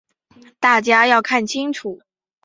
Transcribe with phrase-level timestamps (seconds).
[0.59, 2.01] 大家要看清楚。